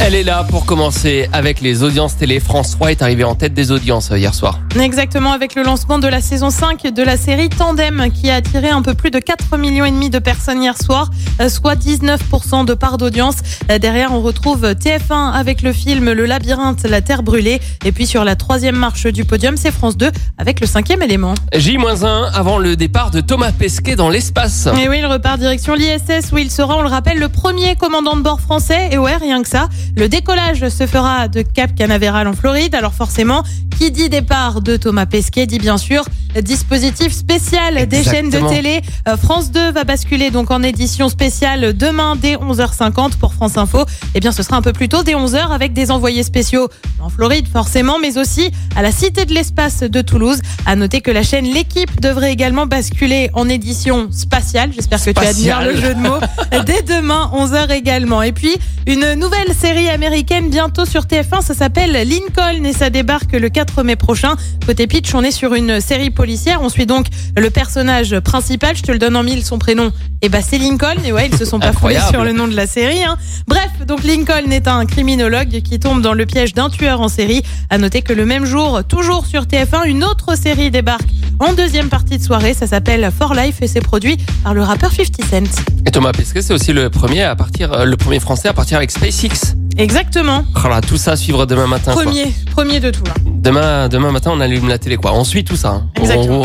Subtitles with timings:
[0.00, 2.38] Elle est là pour commencer avec les audiences télé.
[2.38, 4.60] François est arrivé en tête des audiences euh, hier soir.
[4.80, 8.68] Exactement, avec le lancement de la saison 5 de la série Tandem, qui a attiré
[8.68, 12.64] un peu plus de 4 millions et demi de personnes hier soir, euh, soit 19%
[12.64, 13.36] de part d'audience.
[13.72, 17.60] Euh, Derrière, on retrouve TF1 avec le film Le Labyrinthe, la Terre brûlée.
[17.84, 21.34] Et puis sur la troisième marche du podium, c'est France 2 avec le cinquième élément.
[21.54, 24.68] J-1 avant le départ de Thomas Pesquet dans l'espace.
[24.80, 28.16] Et oui, il repart direction l'ISS où il sera, on le rappelle, le premier commandant
[28.16, 28.90] de bord français.
[28.92, 29.68] Et ouais, rien que ça.
[29.96, 32.74] Le décollage se fera de Cap Canaveral en Floride.
[32.74, 33.42] Alors forcément,
[33.78, 36.04] qui dit départ de Thomas Pesquet dit bien sûr
[36.42, 38.80] dispositif spécial des chaînes de télé.
[39.08, 43.84] Euh, France 2 va basculer donc en édition spéciale demain dès 11h50 pour France Info.
[44.14, 46.68] Eh bien, ce sera un peu plus tôt dès 11h avec des envoyés spéciaux
[47.00, 50.40] en Floride forcément, mais aussi à la Cité de l'Espace de Toulouse.
[50.66, 54.70] À noter que la chaîne L'équipe devrait également basculer en édition spatiale.
[54.74, 56.18] J'espère que tu admires le jeu de mots.
[56.66, 58.22] Dès demain, 11h également.
[58.22, 61.42] Et puis, une nouvelle série américaine bientôt sur TF1.
[61.42, 64.34] Ça s'appelle Lincoln et ça débarque le 4 mai prochain.
[64.66, 66.58] Côté pitch, on est sur une série policière.
[66.62, 68.76] On suit donc le personnage principal.
[68.76, 69.92] Je te le donne en mille, son prénom.
[70.20, 70.96] Et bah, c'est Lincoln.
[71.04, 73.04] Et ouais, ils se sont pas foulés sur le nom de la série.
[73.04, 73.16] hein.
[73.46, 77.42] Bref, donc Lincoln est un criminologue qui tombe dans le piège d'un tueur en série.
[77.70, 81.88] À noter que le même jour, toujours sur TF1, une autre série débarque en deuxième
[81.88, 82.52] partie de soirée.
[82.52, 85.62] Ça s'appelle For Life et c'est produit par le rappeur 50 Cent.
[85.86, 88.76] Et Thomas Pesquet, c'est aussi le premier à partir, euh, le premier français à partir
[88.78, 89.54] avec SpaceX.
[89.76, 90.44] Exactement.
[90.56, 91.92] Voilà, tout ça à suivre demain matin.
[91.94, 92.02] quoi.
[92.02, 93.14] Premier, premier de tout là.
[93.48, 95.14] Demain, demain matin, on allume la télé, quoi.
[95.14, 95.70] On suit tout ça.
[95.70, 95.86] hein.
[95.98, 96.44] On-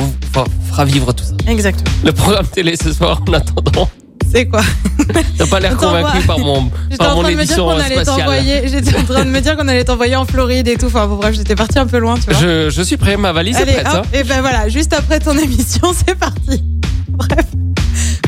[0.71, 1.33] fera- vivre tout ça.
[1.51, 1.89] Exactement.
[2.05, 3.89] Le programme télé ce soir, en attendant,
[4.31, 4.61] C'est quoi?
[5.37, 8.41] T'as pas l'air convaincu par mon, par mon édition spatiale.
[8.65, 10.85] J'étais en train de me dire qu'on allait t'envoyer en Floride et tout.
[10.85, 12.39] Enfin bon, bref, j'étais parti un peu loin, tu vois.
[12.41, 13.87] Je, je suis prêt, ma valise est Allez, prête.
[13.87, 14.01] hein.
[14.13, 16.63] et ben voilà, juste après ton émission, c'est parti.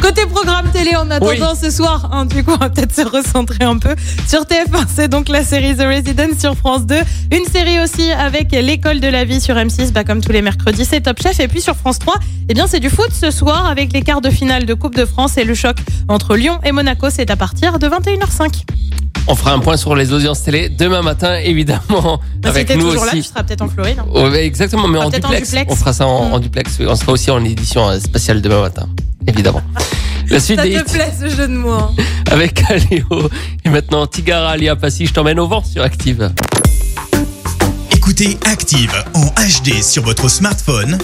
[0.05, 3.63] Côté programme télé, en attendant ce soir, hein, du coup, on va peut-être se recentrer
[3.63, 3.95] un peu.
[4.27, 6.95] Sur TF1, c'est donc la série The Resident sur France 2.
[7.31, 10.85] Une série aussi avec l'école de la vie sur M6, bah, comme tous les mercredis,
[10.85, 11.39] c'est Top Chef.
[11.39, 12.15] Et puis sur France 3,
[12.49, 15.05] eh bien, c'est du foot ce soir avec les quarts de finale de Coupe de
[15.05, 17.07] France et le choc entre Lyon et Monaco.
[17.09, 18.61] C'est à partir de 21h05.
[19.27, 22.19] On fera un point sur les audiences télé demain matin, évidemment.
[22.41, 23.23] Bah, si avec t'es nous toujours là, aussi.
[23.23, 23.97] tu seras peut-être en Floride.
[23.99, 24.05] hein.
[24.13, 25.49] Oh, exactement, mais en peut-être en duplex.
[25.49, 25.73] duplex.
[25.73, 26.77] On fera ça en, en duplex.
[26.87, 28.87] On sera aussi en édition euh, spatiale demain matin,
[29.25, 29.63] évidemment.
[30.29, 31.71] La suite Ça des te hits plaît ce jeu de mots.
[31.71, 31.95] hein.
[32.31, 33.29] avec Aléo.
[33.63, 36.31] Et maintenant, Tigara Alia Passi, je t'emmène au vent sur Active.
[37.91, 40.97] Écoutez Active en HD sur votre smartphone,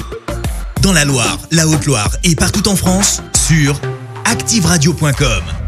[0.82, 3.80] dans la Loire, la Haute-Loire et partout en France, sur
[4.26, 5.61] activeradio.com.